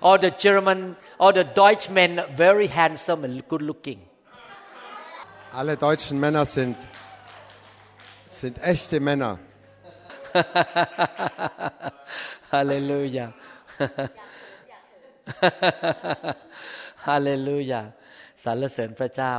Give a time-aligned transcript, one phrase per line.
[0.00, 4.00] all the German, all the Deutsch men very handsome and good looking.
[5.52, 6.76] Alle deutschen Männer sind,
[8.24, 9.38] sind echte Männer.
[12.50, 13.34] Hallelujah.
[17.04, 17.92] Hallelujah.
[18.44, 19.34] สรรเสริญพระเจ้า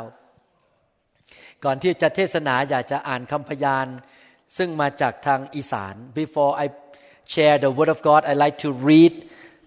[1.63, 3.87] ก่อนที่จะเทศนาอยากจะอ่านคำพยาน
[4.57, 6.65] ซึ่งมาจากทางอีสาน before I
[7.33, 9.13] share the word of God I like to read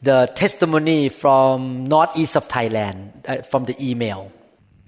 [0.09, 1.55] the testimony from
[1.95, 2.97] northeast of Thailand
[3.29, 4.21] uh, from the email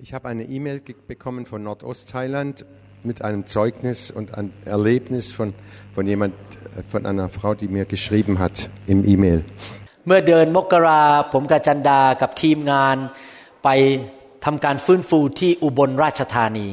[0.07, 2.65] Ich habe eine E-Mail ge- bekommen von Nordostthailand
[3.03, 5.49] mit einem Zeugnis und einem Erlebnis von,
[5.95, 6.35] von jemand,
[6.77, 9.41] äh, von einer Frau, die mir geschrieben hat im E-Mail.
[10.07, 11.03] เมื่อเดือนมกรา
[11.33, 12.97] ผมกับจันดากับทีมงาน
[13.65, 13.69] ไป
[14.45, 16.69] ทำการฟื้นฟูที่อุบลราชธานี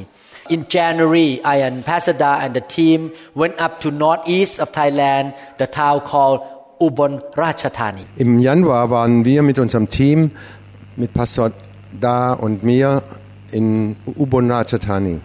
[0.55, 2.99] In January, I and Pastor Da and the team
[3.41, 5.25] went up to northeast of Thailand,
[5.61, 6.58] the town called Ubon Ratchathani.
[8.17, 10.31] Im Januar waren wir mit unserem Team,
[10.97, 11.51] mit Pastor
[11.99, 13.01] Da und mir
[13.51, 15.21] in Ubon Ratchathani,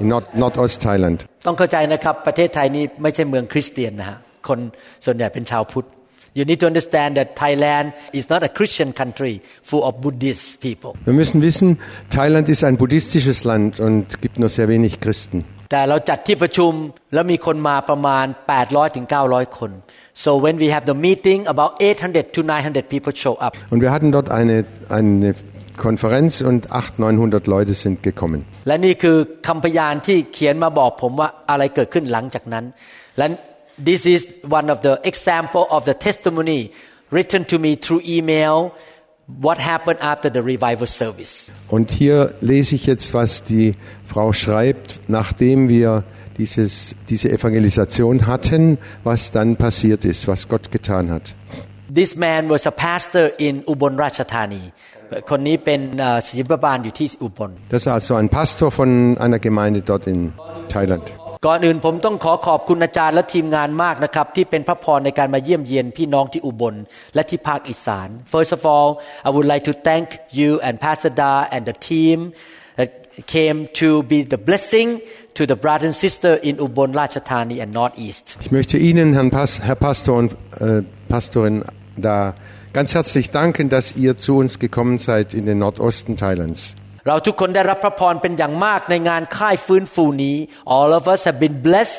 [0.00, 1.26] in Nord Nordostthailand.
[1.46, 4.58] ต้องเข้าใจนะครับประเทศไทยนี้ไม่ใช่เมืองคริสเตียนนะฮะคน
[5.04, 5.86] ส่วนใหญ่เป็นชาวพุทธ
[6.38, 9.34] You need to understand that Thailand is not a Christian country
[9.68, 10.92] full of Buddhist people.
[11.04, 11.68] Wir müssen wissen,
[12.10, 15.44] Thailand ist ein buddhistisches Land und gibt nur sehr wenig Christen.
[15.71, 16.71] แต่เราจัดที่ประชุม
[17.13, 18.25] แล้วมีคนมาประมาณ
[18.61, 19.71] 800ถึง900 คน
[20.23, 23.91] so when we have the meeting about 800 to 900 people show up Und wir
[23.95, 24.57] hatten dort eine,
[24.99, 25.29] eine
[25.77, 28.39] Konferenz und 800, 900 Leute sind gekommen.
[28.67, 32.65] และนี่คือคำพยานที่เขียนมาบอกผมว่าอะไรเกิดขึ้นหลังจากนั้น
[33.17, 33.25] และ
[33.89, 34.21] this is
[34.59, 36.61] one of the example of the testimony
[37.15, 38.55] written to me through email
[39.40, 43.74] what happened after the revival service Und hier lese ich jetzt, was die
[44.06, 46.04] Frau schreibt, nachdem wir
[46.38, 51.34] dieses, diese Evangelisation hatten, was dann passiert ist, was Gott getan hat.
[52.00, 54.64] this man was a pastor in Ubon Ratchathani
[55.30, 58.90] คนนี้เป็นเอ่อศิลปบาลอยู่ที่อุบล Das ist also ein Pastor von
[59.24, 60.20] einer Gemeinde dort in
[60.74, 61.06] Thailand.
[61.45, 66.75] ก่อนอื่นผมต้องขอขอบคุณอาจารย์และทีมงานมากนะครับ ที่เป็นพระพรในการมาเยี่ยมเยียนพี่น้องที่อุบล
[67.15, 68.89] และที่ภาคอีสาน First of all
[69.27, 70.07] I would like to thank
[70.39, 72.17] you and Pastor Da and the team
[72.79, 72.89] that
[73.35, 74.89] came to be the blessing
[75.37, 79.51] to the brother and sister in Ubon Ratchathani and Northeast Ich möchte Ihnen, Herrn Pas
[79.67, 80.81] Herr Pastor und äh,
[81.13, 81.55] Pastorin,
[82.07, 82.17] da
[82.77, 86.75] ganz herzlich danken, dass ihr zu uns gekommen seid in den Nordosten Thailands.
[87.06, 90.36] เราทุกคนได้รับพระพรเป็นอย่างมากในงานค่ายฟื้นฟูนี้
[90.76, 91.98] All of us have been blessed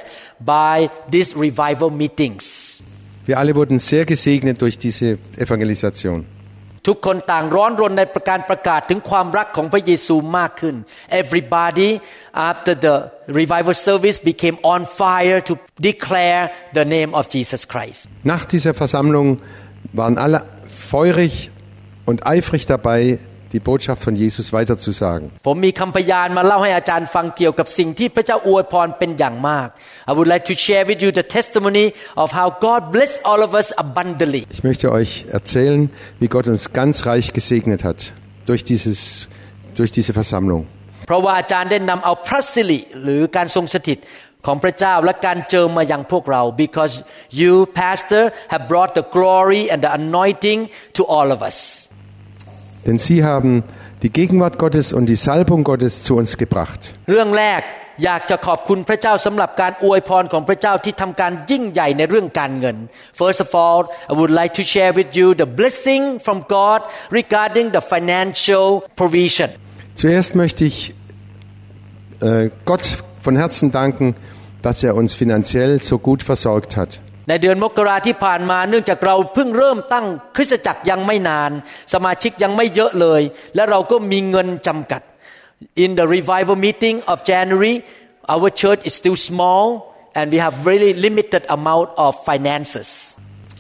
[0.56, 0.76] by
[1.14, 2.46] these revival meetings
[3.30, 5.08] Wir alle wurden sehr gesegnet durch diese
[5.46, 6.18] Evangelisation.
[6.88, 10.76] ทุกคนต่างร้อนรนในการประกาศถึงความรักของพระเยซูมากขึ้น
[11.22, 11.90] Everybody
[12.50, 12.96] after the
[13.42, 15.54] revival service became on fire to
[15.90, 16.42] declare
[16.78, 18.00] the name of Jesus Christ
[18.34, 19.28] Nach dieser Versammlung
[20.00, 20.40] waren alle
[20.92, 21.34] feurig
[22.10, 23.20] und eifrig dabei,
[23.54, 25.26] die Botschaft von Jesus weiterzusagen.
[25.48, 29.68] ผมมีคำพยานมาเล่าให้อาจารย์ฟังเกี่ยวกับสิ่งที่พระเจ้าอวยพรเป็นอย่างมาก
[30.10, 31.86] I would like to share with you the testimony
[32.24, 35.82] of how God blessed all of us abundantly Ich möchte euch erzählen,
[36.22, 38.00] wie Gott uns ganz reich gesegnet hat
[38.50, 39.00] durch, dieses,
[39.78, 40.62] durch diese Versammlung.
[41.08, 43.98] เพราะว่าอาจารย์ได้นำเอาพระสิริหรือการทรงสถิต
[44.46, 46.94] ของพระเจ้าและการเจิมมายังพวกเรา because
[47.42, 50.60] you pastor have brought the glory and the anointing
[50.98, 51.58] to all of us
[52.86, 53.64] Denn sie haben
[54.04, 56.82] die Gegenwart Gottes und die Salbung Gottes zu uns gebracht.
[57.10, 57.62] เรื่องแรก
[58.06, 62.78] อยากจะขอบคุณพระเจ้าสำหรับการอวยพรของพระเจ้าที่ทำการยิ่งใหญ่ในเรื่องการเงิน
[63.22, 63.82] First of all
[64.12, 66.80] I would like to share with you the blessing from God
[67.20, 68.68] regarding the financial
[69.02, 69.50] provision
[70.02, 70.78] Zuerst möchte ich
[72.22, 72.86] äh, Gott
[73.26, 74.16] von Herzen danken,
[74.62, 77.02] dass er uns finanziell so gut versorgt hat.
[77.29, 81.51] ในเดือนมกราที่ผ่านมาเนื่องจากเราเพิ่งเริ่มตั้งคริสตจักรยังไม่นาน
[81.93, 83.23] สมาชิกยังไม่เยอะเลย
[83.55, 85.03] และเราก็มีเงินจำกัด
[85.85, 87.75] In the revival meeting of January
[88.35, 89.65] our church is still small
[90.19, 92.91] and we have really limited amount of finances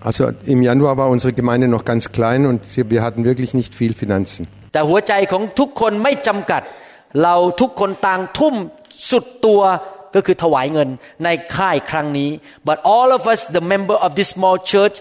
[0.08, 0.22] Also
[0.54, 2.60] im Januar war unsere Gemeinde noch ganz klein und
[2.92, 4.42] wir hatten wirklich nicht viel Finanzen.
[4.72, 6.62] แต่หัวใจของทุกคนไม่จำกัด
[7.22, 8.54] เราทุกคนต่างทุ่ม
[9.10, 9.62] สุดตัว
[10.15, 10.89] ก็คือถวายเงิน
[11.23, 12.29] ในค่ายครั้งนี้
[12.67, 14.97] but all of us the member of this small church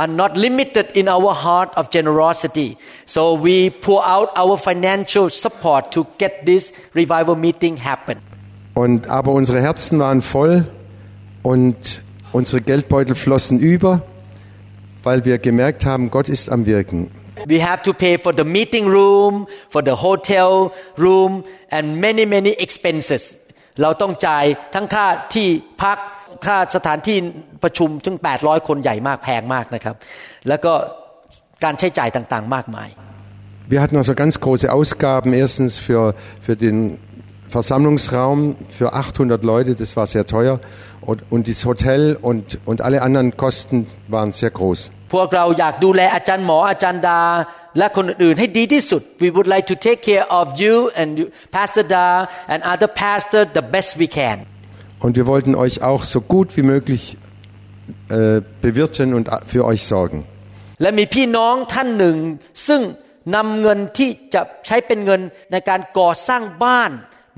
[0.00, 2.68] are not limited in our heart of generosity
[3.14, 3.56] so we
[3.86, 6.62] pour out our financial support to get this
[7.00, 8.16] revival meeting happen
[8.74, 10.54] Und, aber unsere Herzen waren voll
[11.42, 12.02] und
[12.32, 14.00] unsere Geldbeutel flossen über,
[15.02, 17.10] weil wir gemerkt haben, Gott ist am Wirken.
[17.46, 22.50] we have to pay for the meeting room for the hotel room and many many
[22.50, 23.34] expenses
[23.81, 24.45] เราต้องจ่าย
[24.75, 25.47] ทั้งค่าที่
[25.83, 25.97] พัก
[26.45, 27.17] ค่าสถานที่
[27.63, 29.95] ประชุมถึง 800 คนใหญ่มากแพงมากนะครับ
[30.47, 30.73] แล้วก็
[31.63, 32.89] การใช้จ่ายต่างๆ มากมาย
[33.69, 35.33] Wir hatten also ganz große Ausgaben.
[35.33, 36.99] Erstens für, für den
[37.49, 40.61] Versammlungsraum für 800 Leute, das war sehr teuer.
[41.01, 44.91] Und, und das Hotel und, und alle anderen Kosten waren sehr groß.
[45.13, 47.19] พวกเราอยากดูแลอาจารย์หมออาจารย์ดา
[47.77, 52.07] และคนอื่นๆให้ดีที่สุด We would like to take care of you and you- Pastor Da
[52.53, 54.37] and other pastor the best we can
[55.05, 57.03] Und wir wollten euch auch so gut wie möglich
[58.09, 60.19] äh, bewirten und für euch sorgen.
[60.81, 62.17] และมีพี่น้องท่านหนึ่ง
[62.67, 62.81] ซึ่ง
[63.35, 65.21] นำเงินที่จะใช้เป็นเงิน
[65.51, 66.91] ในการก่อสร้างบ้าน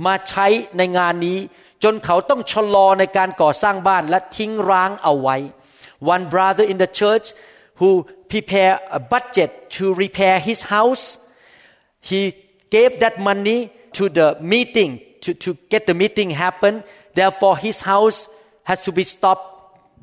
[0.06, 0.48] มาใช้
[0.78, 1.38] ในงานนี้
[1.84, 5.38] จนเขาต้องชะลอในการก่อสร้างบ้านและทิ้งร้างเอาไว้
[6.14, 7.26] One brother in the church
[7.80, 7.90] who
[8.30, 11.18] prepare a budget to repair his house.
[12.00, 12.34] He
[12.70, 16.84] gave that money to the meeting to, to get the meeting happen.
[17.14, 18.30] Therefore his house
[18.64, 19.50] has to be stopped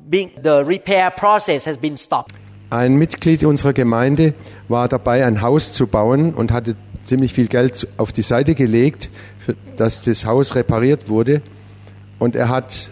[0.09, 2.35] being the repair process has been stopped.
[2.69, 4.33] Ein Mitglied unserer Gemeinde
[4.67, 6.75] war dabei, ein Haus zu bauen und hatte
[7.05, 9.09] ziemlich viel Geld auf die Seite gelegt,
[9.77, 11.41] dass das Haus repariert wurde.
[12.19, 12.89] Und er hat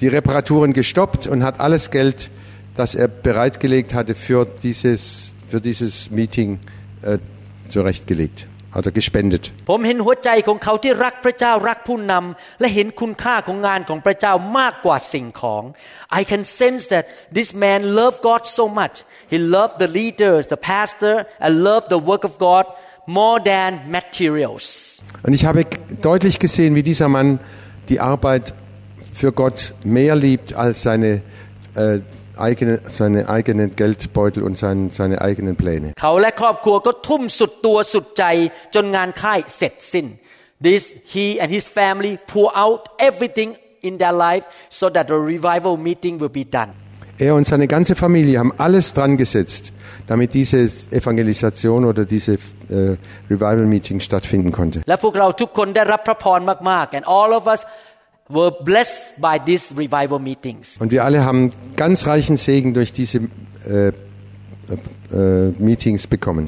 [0.00, 2.30] die Reparaturen gestoppt und hat alles Geld,
[2.77, 6.59] das er bereitgelegt hatte, für dieses, für dieses Meeting
[7.01, 7.19] äh,
[7.69, 8.47] zurechtgelegt.
[8.71, 9.51] Hat er gespendet.
[9.69, 15.63] ผมเห็นหัวใจของเขาที่รักพระเจ้ารักผู้นำและเห็นคุณค่าของงานของพระเจ้ามากกว่าสิ่งของ
[16.19, 17.05] I can sense that
[17.37, 18.95] this man loved God so much
[19.33, 22.65] he loved the leaders the pastor and loved the work of God
[23.19, 24.65] more than materials
[25.25, 25.65] Und ich habe
[26.01, 27.39] deutlich gesehen, wie dieser Mann
[27.89, 28.53] die Arbeit
[29.13, 31.21] für Gott mehr liebt als seine,
[31.75, 31.99] äh,
[32.37, 35.87] eigene, seine eigenen Geldbeutel und sein, seine eigenen Pläne.
[36.01, 38.23] เขาและครอบครัวก็ทุ่มสุดตัวสุดใจ
[38.75, 40.07] จนงานค่ายเสร็จสิ้น
[40.67, 40.83] This
[41.13, 43.49] he and his family pour out everything
[43.87, 44.45] in their life
[44.79, 46.71] so that the revival meeting will be done
[47.19, 49.71] Er und seine ganze Familie haben alles dran gesetzt,
[50.07, 52.97] damit diese Evangelisation oder diese äh,
[53.29, 54.81] Revival-Meeting stattfinden konnte.
[54.85, 54.87] แ
[58.27, 61.51] ละพวกเราทุกคนได้รับพระพรมากๆ and all of us were blessed by these revival meetings Und wir alle haben
[61.75, 63.17] ganz reichen Segen durch diese
[63.67, 63.91] äh,
[65.11, 66.45] äh, Meetings bekommen.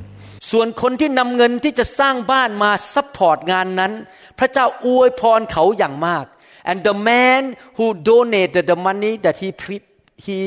[0.51, 3.91] ส่วนคนที่นำเงินที่จะสร้างบ้านมาซัพพอร์ตงานนั้น
[4.39, 6.25] พระเจ้าอวยพรเขาอย่างมาก
[6.69, 7.41] and the man
[7.77, 9.87] who donated the money that he pre-
[10.25, 10.39] he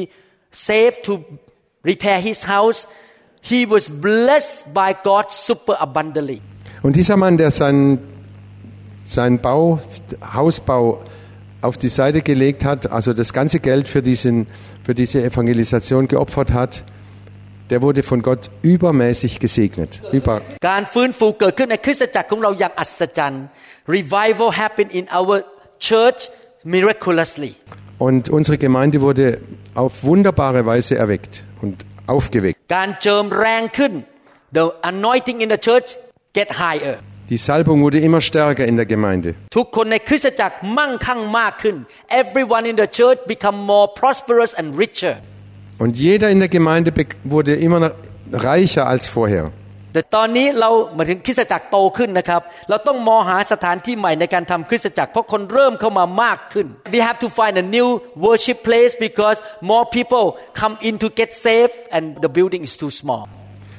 [0.71, 1.13] saved to
[1.91, 2.81] repair his house
[3.51, 6.41] he was blessed by God super abundantly
[6.83, 7.99] Und dieser Mann, der seinen,
[9.05, 9.81] seinen Bau,
[10.33, 11.03] Hausbau
[11.64, 14.48] auf die Seite gelegt hat, also das ganze Geld für, diesen,
[14.84, 16.84] für diese Evangelisation geopfert hat,
[17.70, 20.02] der wurde von Gott übermäßig gesegnet.
[20.12, 20.42] Über
[23.88, 25.44] Revival happened in our
[25.80, 26.30] church
[26.64, 27.56] miraculously.
[27.98, 29.42] Und unsere Gemeinde wurde
[29.76, 32.60] auf wunderbare Weise erweckt und aufgeweckt.
[34.56, 35.98] The anointing in the church
[36.34, 37.00] get higher.
[37.33, 39.29] Die Salbung wurde immer stärker in der Gemeinde.
[39.57, 41.77] ทุกคนในคริสตจักรมั่งคั่งมากขึ้น
[42.23, 45.15] everyone in the church become more prosperous and richer
[45.83, 47.95] Und jeder in der Gemeinde be- wurde immer noch
[48.49, 49.47] reicher als vorher.
[49.95, 57.89] แต่ตอนนี้เราหมายถึงคริสตจักรโตขึ้นนะครับ เราต้องมองหาสถานที่ใหม่ในการทำคริสตจักรเพราะคนเริ่มเข้ามามากขึ้น we have to find a new
[58.27, 59.39] worship place because
[59.73, 60.25] more people
[60.61, 63.25] come in to get saved and the building is too small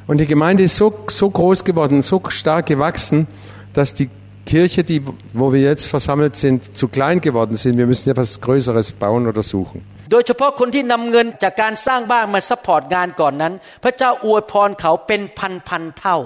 [0.08, 3.28] Und die Gemeinde ist so, so groß geworden, so stark gewachsen,
[3.74, 4.10] dass die
[4.46, 7.78] Kirche, die, wo wir jetzt versammelt sind, zu klein geworden sind.
[7.78, 9.86] Wir müssen etwas Größeres bauen oder suchen.
[10.12, 16.18] โดยเฉพาะคนที่นำเงินจากการสร้างบ้านมาซัพพอร์ตงานก่อนนั้น พระเจ้าอวยพรเขาเป็นพันพันๆเท่า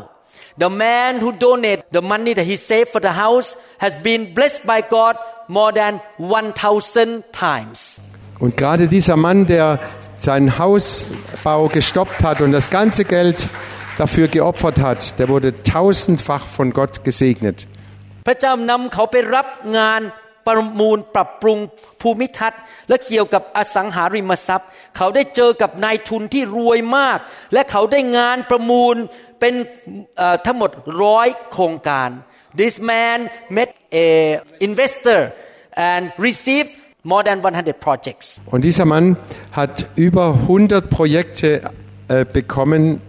[0.64, 3.50] The man who donate the money that he saved for the house
[3.84, 5.14] has been blessed by God
[5.58, 7.80] more than 1000 times
[8.40, 9.80] Und gerade dieser Mann, der
[10.18, 13.48] seinen Hausbau gestoppt hat und das ganze Geld
[13.98, 17.68] dafür geopfert hat, der wurde tausendfach von Gott gesegnet.
[18.28, 19.48] พระเจ้านำเขาไปรับ
[19.78, 20.02] งาน
[20.48, 21.60] ประมูลปรับปรุง
[22.02, 27.20] ภูมิทัศน์ และเกี่ยวกับอสังหาริมทรัพย์ เขาได้เจอกับนายทุนที่รวยมาก
[27.54, 28.96] และเขาได้งานประมูล
[29.40, 29.54] เป็น
[30.18, 30.72] เอ่อทั้งหมด
[31.04, 32.10] ร้อยโครงการ
[32.62, 33.18] This man
[33.58, 33.70] met
[34.06, 34.08] a
[34.68, 35.20] investor
[35.94, 36.74] and received
[37.04, 39.18] more than 100 projects Und dieser Mann
[39.52, 41.62] hat über 100 Projekte
[42.08, 43.02] äh, bekommen,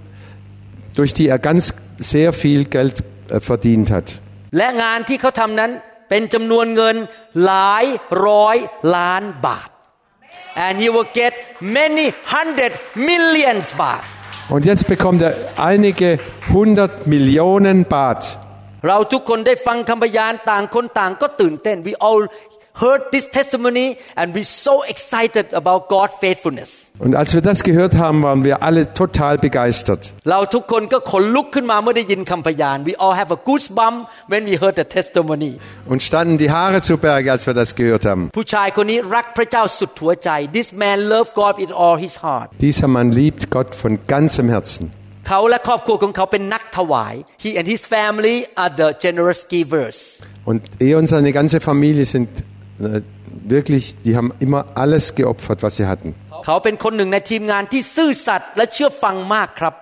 [0.95, 4.21] durch die er ganz sehr viel Geld äh, verdient hat.
[4.59, 5.71] และงานที่เขาทำนั้น
[6.09, 6.97] เป็นจำนวนเงิน
[7.45, 7.85] หลาย
[8.27, 8.57] ร้อย
[8.97, 9.69] ล้านบาท
[10.65, 11.33] and he will get
[11.79, 12.73] many hundred
[13.09, 14.03] millions บาท
[14.55, 16.19] Und jetzt bekommt er einige
[16.53, 18.23] hundert Millionen Baht.
[18.89, 22.23] เราทุกคนได้ฟังคำพยานต่างคนต่างก็ตื่นเต้น we all
[22.83, 27.97] heard this testimony and we so excited about God's faithfulness Und als wir das gehört
[27.97, 30.03] haben, waren wir alle total begeistert.
[30.31, 33.97] เราทุกคนก็ขนลุกขึ้นมาเมื่อได้ยินคำพยาน we all have a goosebump
[34.33, 35.53] when we heard the testimony
[35.93, 38.23] Und standen die Haare zu Berge, als wir das gehört haben.
[38.37, 44.47] ผู้ชายคนนี้รักพระเจ้าสุดหัวใจ this man loved God with all his heart Dieser Mann liebt Gott von ganzem
[44.55, 44.85] Herzen.
[45.29, 47.15] เขาและครอบครัวของเขาเป็นนักถวาย
[47.45, 49.97] he and his family are the generous givers
[50.51, 52.48] Und er und seine ganze Familie sind äh,
[53.55, 56.15] wirklich, die haben immer alles geopfert, was sie hatten.
[56.47, 59.75] เขาเป็นคนหนึ่งในทีมงานที่ซื่อสัตย์และเชื่อฟังมากครับ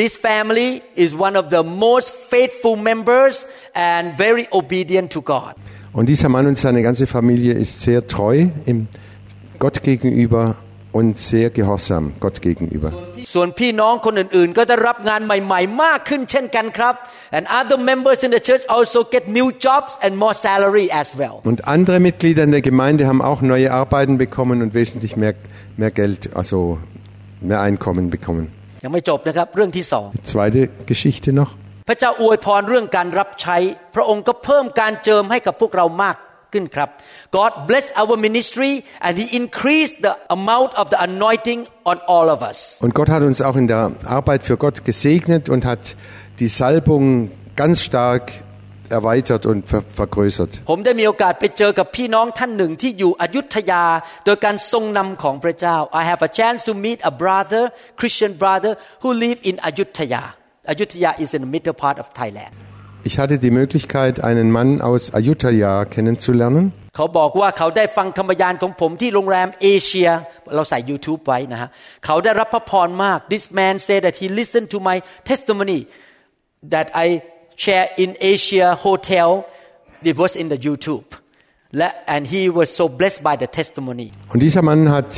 [0.00, 0.70] This family
[1.04, 3.34] is one of the most faithful members
[3.92, 5.52] and very obedient to God.
[5.98, 8.88] Und dieser Mann und seine ganze Familie ist sehr treu im
[9.58, 10.56] Gott gegenüber
[10.92, 12.90] und sehr gehorsam Gott gegenüber.
[13.34, 16.94] ส่วนพี่น้องคนอื่นๆ ก็ได้รับงานใหม่ๆ มากขึ้นเช่นกันครับ
[17.36, 21.34] and other members in the church also get new jobs and more salary as well
[21.50, 25.34] Und andere Mitglieder in der Gemeinde haben auch neue Arbeiten bekommen und wesentlich mehr,
[25.80, 26.58] mehr Geld, also
[27.50, 28.44] mehr Einkommen bekommen.
[28.84, 31.50] ยังไม่จบนะครับ เรื่องที่สอง Die zweite Geschichte noch.
[31.88, 33.56] พระเจ้าอวยพรเรื่องการรับใช้
[33.94, 36.16] พระองค์ก็เพิ่มการเจิมให้กับพวกเรามาก
[36.56, 36.88] ขึ้นครับ
[37.38, 38.72] God bless our ministry
[39.06, 43.22] and He increased the amount of the anointing on all of us Und Gott hat
[43.30, 43.82] uns auch in der
[44.18, 45.82] Arbeit für Gott gesegnet und hat
[46.40, 47.04] die Salbung
[47.62, 48.24] ganz stark
[48.92, 50.52] erweitert und ver vergrößert.
[50.70, 53.84] ผมได้มีโอกาสไปเจอกับพี่น้องท่านหนึ่งที่อยู่อยุธยา
[54.24, 57.62] โดยการทรงนำของพระเจ้า I have a chance to meet a brother
[58.00, 58.72] Christian brother
[59.02, 60.22] who live in Ayutthaya
[60.72, 62.52] Ayutthaya is in the middle part of Thailand
[63.04, 66.72] Ich hatte die Möglichkeit, einen Mann aus Ayutthaya kennenzulernen.
[66.96, 70.08] เขาบอกว่าเขาได้ฟังคำพยานของผมที่โรงแรมเอเชีย
[70.54, 71.68] เราใส่ YouTube ไว้นะฮะ
[72.04, 74.96] เขาได้รับพระพรมาก This man said that he listened to my
[75.30, 75.80] testimony
[76.74, 77.06] that I
[77.64, 79.28] share in Asia Hotel
[80.10, 81.06] it was in the YouTube
[81.78, 85.10] และ and he was so blessed by the testimony Und dieser Mann hat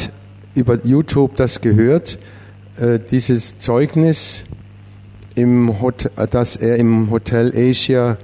[0.54, 2.07] über YouTube das gehört,
[2.78, 4.45] äh, dieses Zeugnis,
[5.38, 8.16] im Hot äh, das er im Hotel Asia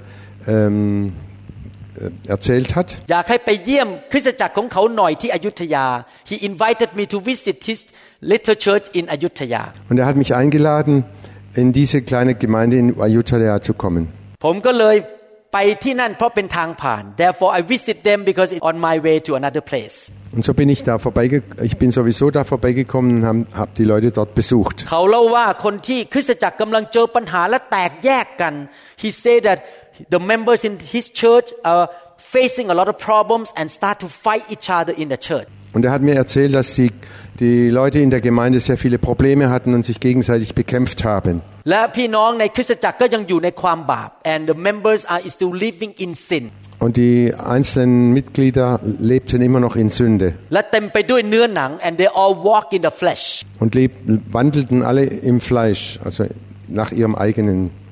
[0.47, 1.13] ähm,
[1.95, 2.87] äh, erzählt hat.
[3.11, 5.85] อยากให้ไปเยี่ยมคริสตจักรของเขาหน่อยที่อยุธยา
[6.29, 7.79] He invited me to visit his
[8.31, 10.93] little church in Ayutthaya Und er hat mich eingeladen,
[11.61, 14.03] in diese kleine Gemeinde in Ayutthaya zu kommen.
[14.45, 14.95] ผมก็เลย
[15.55, 19.97] ไปที่นั่นเพราะเป็นทางผ่าน Therefore I visit them because it's on my way to another place
[20.35, 21.37] Und so bin ich da vorbeige
[21.69, 24.77] ich bin sowieso da vorbeigekommen und habe hab die Leute dort besucht.
[24.91, 28.53] เขาเล่าว่าคนที่คริสตจักรกำลังเจอปัญหาและแตกแยกกัน
[29.03, 29.59] He said that
[30.13, 31.85] the members in his church are
[32.35, 35.84] facing a lot of problems and start to fight each other in the church Und
[35.84, 36.90] er hat mir erzählt, dass die,
[37.38, 41.42] die Leute in der Gemeinde sehr viele Probleme hatten und sich gegenseitig bekämpft haben.
[46.78, 50.32] Und die einzelnen Mitglieder lebten immer noch in Sünde.
[53.60, 53.74] Und
[54.32, 56.24] wandelten alle im Fleisch, also
[56.68, 57.85] nach ihrem eigenen Fleisch.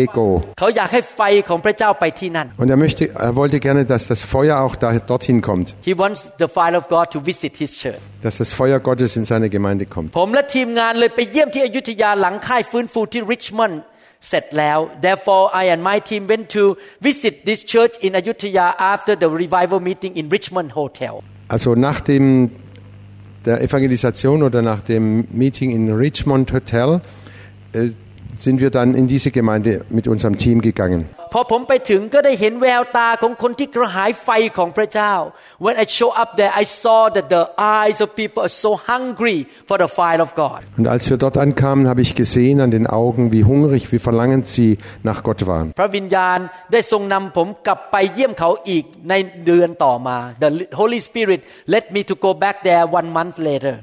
[0.00, 0.26] Ego.
[0.58, 5.94] เขาอยากให้ไฟของพระเจ้าไปที่นั่น Und er, möchte, er wollte gerne, dass das Feuer auch da, dorthin kommt, He
[6.02, 9.48] wants the fire of God to visit his church dass das Feuer Gottes in seine
[9.56, 10.08] Gemeinde kommt.
[10.18, 13.80] ผมและทีมงานเลยไปเยี่ยมที่อยุธยาหลังค่ายฟื้นฟูที่ริชมอนด์
[14.28, 16.62] เสร็จแล้ว therefore I and my team went to
[17.08, 21.14] visit this church in Ayutthaya after the revival meeting in Richmond Hotel
[21.54, 22.24] Also nach dem,
[23.46, 25.04] der Evangelisation oder nach dem
[25.42, 26.88] Meeting in Richmond Hotel
[27.72, 27.90] äh,
[28.43, 31.09] sind wir dann in diese Gemeinde mit unserem Team gegangen.
[40.77, 44.47] Und als wir dort ankamen, habe ich gesehen an den Augen, wie hungrig, wie verlangend
[44.47, 45.73] sie nach Gott waren.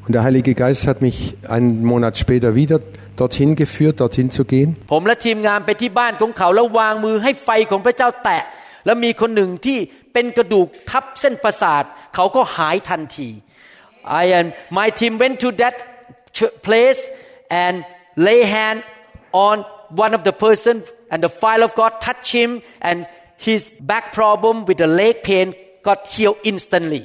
[0.06, 2.80] Und der Heilige Geist hat mich einen Monat später wieder
[3.20, 4.70] dorthin geführt, dorthin zu gehen.
[4.92, 8.42] ผมและทีมงานไปที่บ้านของเขาแล้ววางมือให้ไฟของพระเจ้าแตะ
[8.86, 9.78] แล้วมีคนหนึ่งที่
[10.12, 11.84] เป็นกระดูกทับเส้นประสาท
[12.14, 13.30] เขาก็หายทันที
[14.22, 14.48] I and
[14.78, 15.74] my team went to that
[16.36, 17.00] ch- place
[17.64, 17.74] and
[18.28, 18.78] lay hand
[19.46, 19.56] on
[20.04, 20.74] one of the person
[21.12, 22.50] and the fire of God touched him
[22.88, 22.98] and
[23.48, 25.46] his back problem with the leg pain
[25.88, 27.02] got healed instantly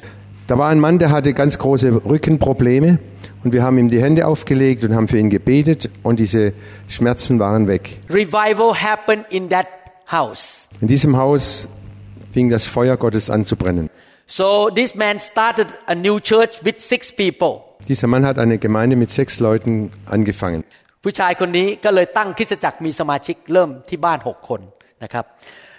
[0.48, 3.00] Da war ein Mann, der hatte ganz große Rückenprobleme
[3.45, 6.53] und wir haben ihm die Hände aufgelegt und haben für ihn gebetet und diese
[6.89, 7.99] Schmerzen waren weg.
[8.11, 9.67] revival happened in that
[10.11, 11.69] house In diesem Haus
[12.33, 13.89] fing das Feuer Gottes an zu brennen.
[14.27, 17.53] so this man started a new church with six people
[17.89, 20.63] Dieser Mann hat eine Gemeinde mit sechs Leuten angefangen.
[21.05, 24.61] ผู้ชายคนนี้ก็เลยตั้งคริสตจักรมีสมาชิกเริ่มที่บ้านหกคน
[25.03, 25.25] นะครับ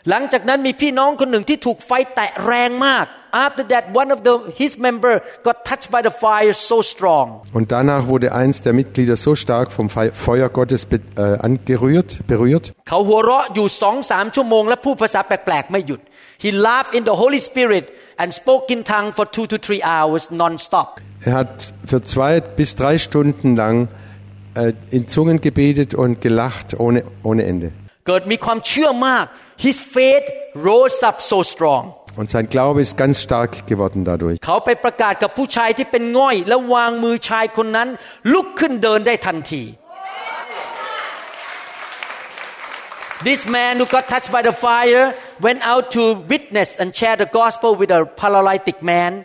[0.10, 5.14] หลังจากนั้นมีพี่น้องคนหนึ่งที่ถูกไฟแตะแรงมาก after that one of the his member
[5.48, 9.72] got touched by the fire so strong Und danach wurde eins der Mitglieder so stark
[9.72, 12.66] vom Fe- Feuer Gottes be äh, angerührt, berührt.
[12.90, 16.02] เขาหัวเราะอยู่สองสามชั่วโมงและพูดภาษาแปลกๆไม่หยุด
[16.44, 17.86] He laughed in the Holy Spirit
[18.22, 20.90] and spoke in tongue for two to three hours non-stop
[21.30, 21.54] Er hat
[21.90, 23.76] für zwei bis drei Stunden lang
[24.56, 27.00] äh, in Zungen gebetet und gelacht ohne,
[27.30, 27.70] ohne Ende.
[28.08, 29.26] เกิดมีความเชื่อมาก
[29.66, 30.28] His faith
[30.68, 31.84] rose up so strong
[32.17, 34.39] Und sein Glaube ist ganz stark geworden dadurch.
[43.25, 47.25] This man who got touched by the fire went out to witness and share the
[47.25, 49.25] gospel with a paralytic man.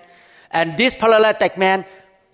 [0.51, 1.83] And this paralytic man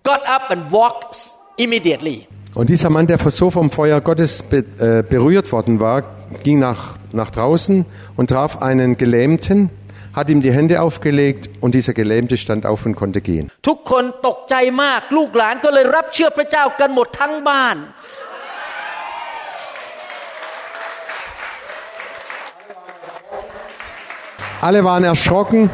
[0.03, 1.17] got up and walked
[1.57, 2.27] immediately.
[2.53, 6.03] Und dieser Mann, der so vom Feuer Gottes äh, berührt worden war,
[6.43, 7.85] ging nach, nach draußen
[8.15, 9.69] und traf einen Gelähmten
[10.15, 13.51] hat ihm die Hände aufgelegt und dieser Gelähmte stand auf und konnte gehen.
[24.62, 25.69] Alle waren erschrocken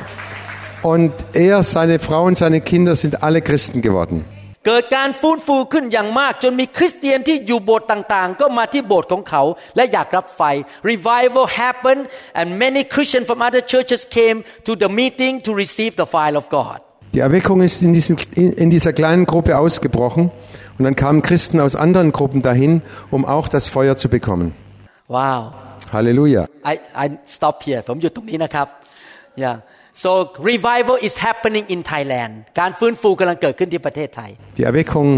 [0.82, 4.26] und er, seine Frau und seine Kinder sind alle Christen geworden.
[4.66, 9.44] เกิดการฟื้นฟูขึ้นอย่างมาก จนมีคริสเตียนที่อยู่โบสถ์ต่างๆ ก็มาที่โบสถ์ของเขา
[9.76, 10.42] และอยากรับไฟ
[10.92, 12.04] revival happened
[12.40, 14.38] and many Christians from other churches came
[14.68, 16.80] to the meeting to receive the fire of God
[17.16, 18.16] Die Erweckung ist in, diesen,
[18.64, 20.32] in dieser kleinen Gruppe ausgebrochen
[20.78, 24.48] und dann kamen Christen aus anderen Gruppen dahin, um auch das Feuer zu bekommen.
[25.16, 25.42] ว้าว
[25.94, 26.44] Halleluja.
[26.72, 28.68] I I stop here ผมหยุดตรงนี้นะครับ
[29.44, 29.56] yeah
[30.05, 30.11] so
[30.53, 35.09] revival is happening in Thailand การฟื้นฟูกำลังเกิดขึ้นที่ประเทศไทย Die Erweckung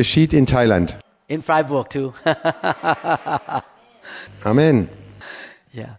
[0.00, 0.88] geschieht in Thailand.
[1.34, 2.08] in Freiburg too
[4.50, 4.76] Amen.
[5.80, 5.92] yeah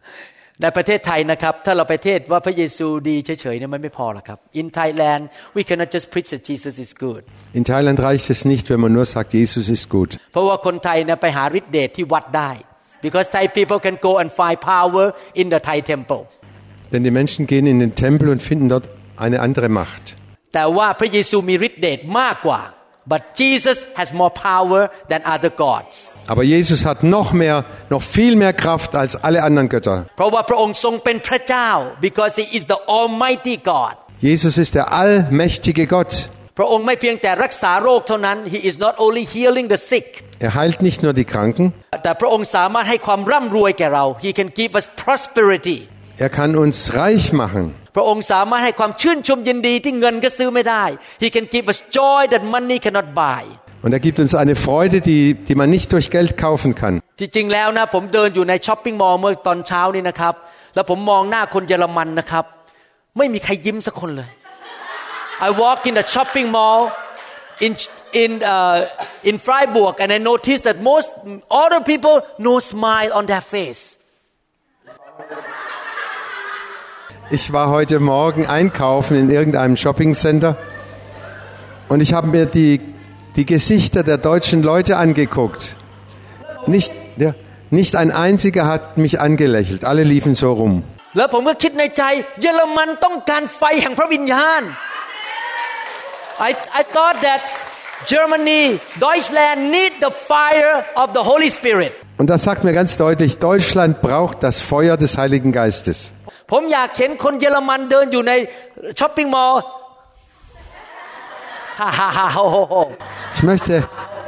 [0.61, 5.21] ในประเทศไทยนะครับ ถ้าเราไปเทศว่าพระเยซูดีเฉยๆเนี่ยมันไม่พอหรอกครับ In Thailand
[5.57, 7.21] we cannot just preach that Jesus is good
[7.59, 10.11] In Thailand reicht es nicht, wenn man nur sagt, Jesus ist gut.
[10.33, 12.51] เพราะว่าคนไทยเนี่ยไปหาฤทธิเดชที่วัดได้
[13.05, 15.05] because Thai people can go and find power
[15.41, 16.21] in the Thai temple
[16.91, 18.85] Denn die Menschen gehen in den Tempel und finden dort
[19.17, 20.03] eine andere Macht.
[20.53, 22.61] แต่ว่าพระเยซูมีฤทธิเดชมากกว่า
[23.11, 25.95] but Jesus has more power than other gods
[26.33, 27.57] Aber Jesus hat noch mehr,
[27.89, 29.97] noch viel mehr Kraft als alle anderen Götter.
[30.17, 31.69] เพราะว่าพระองค์ทรงเป็นพระเจ้า
[32.07, 33.93] because he is the almighty God
[34.29, 36.11] Jesus ist der allmächtige Gott.
[36.57, 40.07] พระองค์ไม่เพียงแต่รักษาโรคเท่านั้น he is not only healing the sick
[40.45, 41.65] Er heilt nicht nur die Kranken,
[42.03, 45.79] แต่พระองค์สามารถให้ความร่ำรวยแก่เรา he can give us prosperity
[46.25, 47.65] er kann uns reich machen.
[47.95, 50.83] พระองค์สามารถให้ความชื่นชมยินดีที่เงินก็ซื้อไม่ได้
[51.23, 53.43] he can give us joy that money cannot buy
[53.85, 56.95] Und er gibt uns eine Freude, die, die man nicht durch Geld kaufen kann.
[57.19, 60.33] ที่จริงแล้วนะผมเดินอยู่ในช้อปปิ้งมอลล์เมื่อตอนเช้านี่นะครับ
[60.75, 62.45] แล้วผมมองหน้าคนเยอรมันนะครับ
[63.17, 64.29] ไม่มีใครยิ้มสักคนเลย
[65.47, 66.81] I walk in the shopping mall
[67.65, 67.71] in
[68.23, 68.77] in uh,
[69.29, 71.09] in Freiburg and I noticed that most
[71.63, 72.15] other people
[72.49, 73.81] no smile on their face
[77.30, 80.56] ich war heute Morgen einkaufen in irgendeinem Shoppingcenter
[81.88, 82.80] und ich habe mir die,
[83.36, 85.76] die Gesichter der deutschen Leute angeguckt.
[86.66, 87.34] Nicht, ja,
[87.70, 89.84] nicht ein einziger hat mich angelächelt.
[89.84, 90.84] Alle liefen so rum.
[96.40, 97.40] I, I thought that
[98.06, 101.92] Germany, Deutschland need the fire of the Holy Spirit.
[102.18, 106.14] Und das sagt mir ganz deutlich, Deutschland braucht das Feuer des Heiligen Geistes.
[106.51, 108.33] ผมอยากเห็นคนเยอรมันเดินอยู่ใน
[108.99, 109.61] ช้อปปิ้งมอลล์
[111.79, 112.75] ฮ่าฮ่าฮ่าโฮโฮโฮ
[113.35, 113.73] Ich möchte,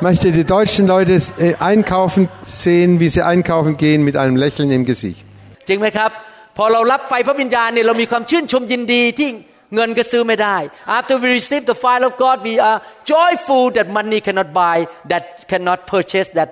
[0.08, 4.84] möchte die deutschen Leute äh, einkaufen sehen, wie sie einkaufen gehen mit einem Lächeln im
[4.92, 5.26] Gesicht.
[5.70, 6.12] จริงไหมครับ
[6.58, 9.30] พอเรารับไฟพระวิญญาณเนี่ยเรามีความชื่นชมยินดีที่
[9.76, 10.58] เงินก็ซื้อไม่ได้
[10.98, 12.80] After we receive the fire of God we are
[13.14, 14.78] joyful that money cannot buy
[15.12, 16.50] that cannot purchase that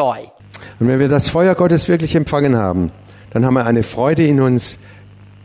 [0.00, 0.18] joy
[0.78, 2.82] Und wenn wir das Feuer Gottes wirklich empfangen haben,
[3.32, 4.78] dann haben wir eine Freude in uns,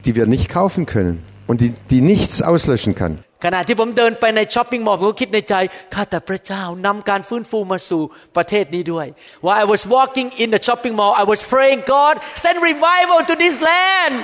[0.05, 3.13] die wir nicht kaufen können und die, die nichts auslöschen kann.
[3.47, 5.55] ขณะที่ผมเดินไปในช้อปปิ้งมอลล์ผมก็คิดในใจ
[5.93, 8.03] ข้าแต่พระเจ้านำการฟื้นฟูมาสู่
[8.35, 9.07] ประเทศนี้ด้วย
[9.43, 13.33] While I was walking in the shopping mall I was praying God send revival to
[13.43, 14.15] this land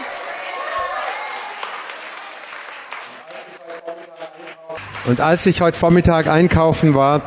[5.10, 7.22] Und als ich heute Vormittag einkaufen war,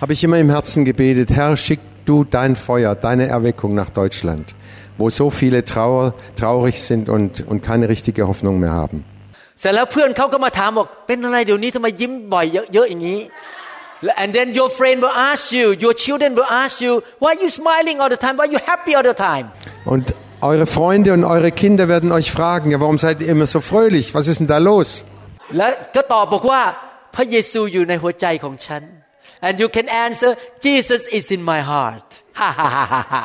[0.00, 4.46] habe ich immer im Herzen gebetet, Herr, schick du dein Feuer, deine Erweckung nach Deutschland,
[4.98, 8.98] wo so viele Trauer, traurig sind und, und keine richtige Hoffnung mehr haben.
[9.60, 13.20] เสร็จแล้วเพื่อนเขาก็มาถามบอกเป็นอะไรเดี๋ยวนี้ทำไมยิ้มบ่อยเยอะๆอย่างนี้
[14.22, 17.96] and then your friend will ask you your children will ask you why you smiling
[18.02, 19.46] all the time why you happy all the time
[19.92, 20.04] Und
[20.42, 24.14] Eure Freunde und eure Kinder werden euch fragen, ja, warum seid ihr immer so fröhlich?
[24.14, 25.04] Was ist denn da los?
[25.58, 26.62] และก็ตอบบอกว่า
[27.14, 28.82] พระเยซูอยู่ในหัวใจของฉัน
[29.46, 30.30] and you can answer
[30.66, 32.08] Jesus is in my heart
[32.40, 33.24] ฮ่าฮ่าฮ่าฮ่าฮ่า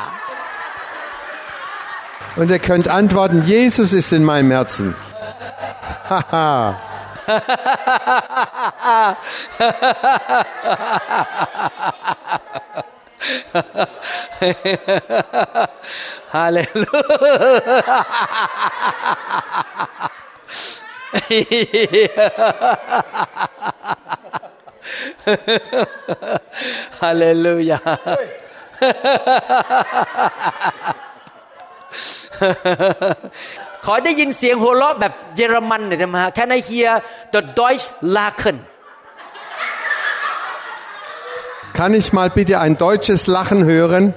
[2.35, 4.95] Und ihr könnt antworten, Jesus ist in meinem Herzen.
[6.09, 6.79] Haha.
[27.01, 27.69] Halleluja.
[27.69, 27.75] h
[33.84, 36.92] ขอได้ยินเสียงหัวเราะแบบเยอรมันหน่อยได้ไหมฮะ Can I hear
[37.34, 38.58] the Deutsch Lachen
[41.78, 44.14] Kann ich mal bitte ein deutsches Lachen hören?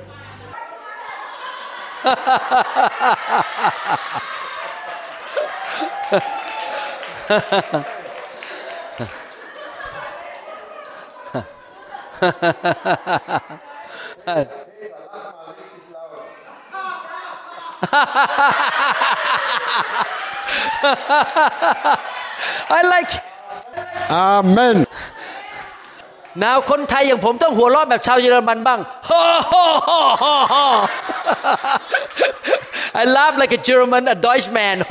[22.78, 23.12] I like
[24.10, 24.78] Amen.
[26.44, 28.80] นาวคนไทยอย่างผมต้องหัวเราะแบบชาวเยอรมันบ้าง
[33.02, 34.78] I laugh like a German a Deutschman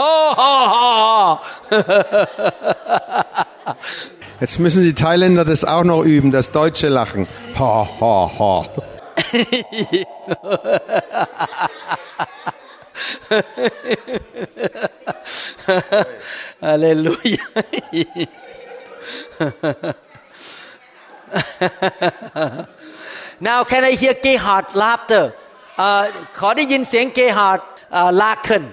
[4.40, 7.26] Jetzt müssen die Thailänder das auch noch üben, das deutsche Lachen.
[7.58, 8.54] Ha, ha, ha.
[16.64, 17.46] Halleluja
[23.48, 25.24] Now can I hear Gerhard laughter
[25.78, 26.02] เอ่อ
[26.38, 27.60] ขอได้ยินเสียง Gerhard
[27.92, 28.64] เอ่อ lachen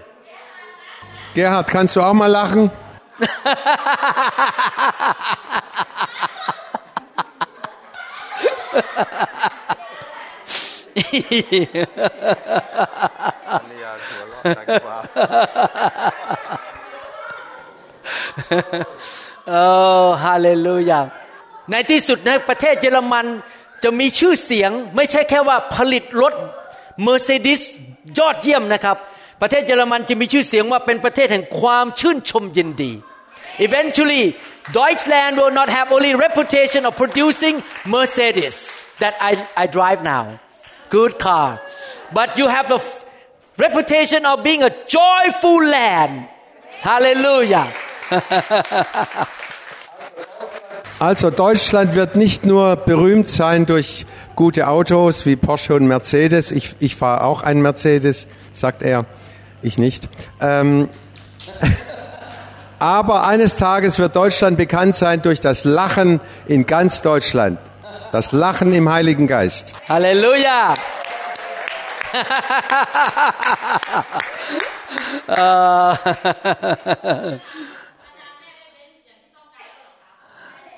[1.35, 2.71] Gerhard, kannst du auch mal lachen?
[19.48, 19.62] โอ้
[20.24, 21.00] ฮาเลลูยา
[21.70, 23.26] ในที่สุดในประเทศเยอรมัน
[23.84, 26.34] จะมีชื่อเสียงไม่ใช่แค่ว่าผลิตรถ
[27.02, 27.62] เมอร์เซเดส
[28.18, 28.96] ยอดเยี่ยมนะครับ
[29.40, 32.92] ประเทศเยอรมันจะมีชื่อเสียงว่าเป็นประเทศแห่งความชื่นชมยินดี
[33.66, 34.24] eventually
[34.78, 37.56] Deutschland will not have only reputation of producing
[37.94, 38.56] Mercedes
[39.02, 40.24] that I I drive now
[40.96, 41.48] good car
[42.16, 42.80] but you have a
[43.60, 46.28] reputation of being a joyful land
[46.82, 47.66] Hallelujah
[51.00, 54.04] Also Deutschland wird nicht nur berühmt sein durch
[54.36, 56.52] gute Autos wie Porsche und Mercedes.
[56.52, 59.06] Ich, ich fahre auch einen Mercedes, sagt er.
[59.62, 60.10] Ich nicht.
[60.42, 60.90] Ähm,
[62.78, 67.58] aber eines Tages wird Deutschland bekannt sein durch das Lachen in ganz Deutschland.
[68.12, 69.72] Das Lachen im Heiligen Geist.
[69.88, 70.74] Halleluja!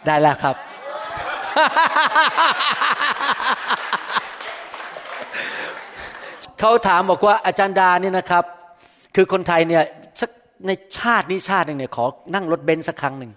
[0.07, 0.57] ได้แล้วครับ
[6.59, 8.45] เขาถามบอกว่าอาจารย์ดาเนี่ยนะครับ
[9.17, 9.83] คือคนไทยเนี่ย
[10.21, 10.31] สัก
[10.67, 13.33] ในชาตินี้ชาติหนึ่งเนี่ยขอนั่งรถเบนซ์สักครั้งหนึ่ง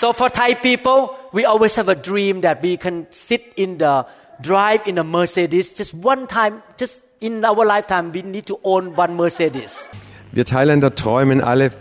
[0.00, 1.00] so for Thai people
[1.36, 2.96] we always have a dream that we can
[3.28, 3.94] sit in the
[4.41, 8.83] drive in a Mercedes just one time just in our lifetime we need to own
[9.03, 9.89] one Mercedes
[10.31, 11.71] Wir Thailänder träumen alle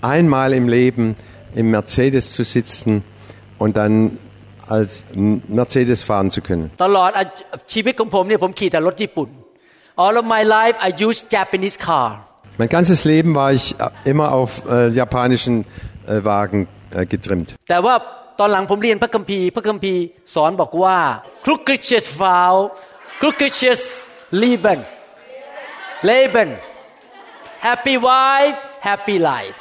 [0.00, 1.16] einmal im Leben
[1.54, 3.02] im Mercedes zu sitzen
[3.58, 4.18] und dann
[4.68, 6.70] als Mercedes fahren zu können.
[6.84, 7.10] ตลอด
[7.72, 9.28] ชีวิตของผมเนี่ยผมขี่แต่รถญี่ปุ่น
[10.04, 12.08] all of my life I use Japanese car
[12.58, 15.66] Mein ganzes Leben war ich immer auf äh, japanischen
[16.06, 17.48] äh, Wagen äh, getrimmt.
[17.70, 17.94] แต่ว่า
[18.43, 20.03] ตอนหลังผมเรียนพระคัมภีร์ พระคัมภีร์
[20.35, 20.97] สอนบอกว่า
[21.45, 22.53] ครุกริชสฟาว
[23.19, 23.81] ครุกริชส
[24.41, 24.79] ลีเบน
[26.05, 26.49] เลเบน
[27.67, 28.57] happy wife
[28.89, 29.59] happy life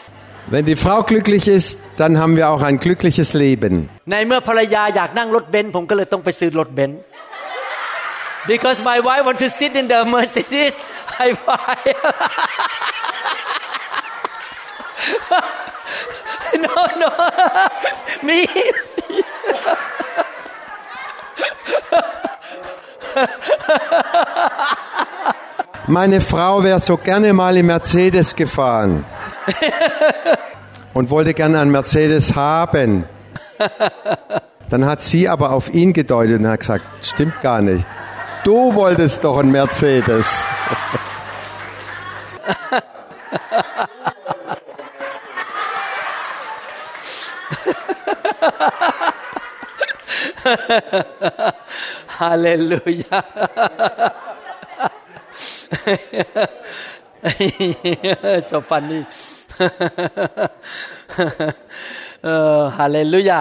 [0.53, 3.75] Wenn die Frau glücklich ist, dann haben wir auch ein glückliches Leben.
[4.11, 7.01] ในเมื่อภรรยาอยากนั่งรถเบนซ์ผมก็เลยต้องไปซื้อรถเบนซ์
[8.51, 10.75] because my wife want to sit in the Mercedes
[11.25, 11.79] I buy
[16.65, 17.11] no no
[18.23, 18.47] me.
[25.87, 29.05] Meine Frau wäre so gerne mal im Mercedes gefahren
[30.95, 33.07] und wollte gerne einen Mercedes haben.
[34.69, 37.87] Dann hat sie aber auf ihn gedeutet und hat gesagt, stimmt gar nicht.
[38.45, 40.45] Du wolltest doch einen Mercedes.
[52.19, 53.19] ฮาเลลูยา
[58.51, 59.03] สฟันนี่
[62.79, 63.41] ฮาเลลูยา